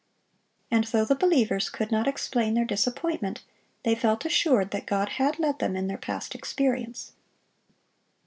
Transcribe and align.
And 0.71 0.85
though 0.85 1.05
the 1.05 1.13
believers 1.13 1.69
could 1.69 1.91
not 1.91 2.07
explain 2.07 2.55
their 2.55 2.65
disappointment, 2.65 3.43
they 3.83 3.93
felt 3.93 4.25
assured 4.25 4.71
that 4.71 4.87
God 4.87 5.09
had 5.19 5.37
led 5.37 5.59
them 5.59 5.75
in 5.75 5.85
their 5.85 5.99
past 5.99 6.33
experience. 6.33 7.13